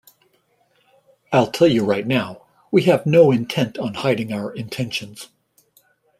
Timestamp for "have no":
2.85-3.29